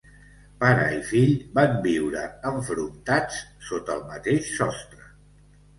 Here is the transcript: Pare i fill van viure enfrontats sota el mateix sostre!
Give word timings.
Pare 0.61 0.87
i 0.95 1.01
fill 1.09 1.33
van 1.59 1.77
viure 1.85 2.25
enfrontats 2.55 3.41
sota 3.69 3.99
el 4.01 4.05
mateix 4.13 4.53
sostre! 4.59 5.11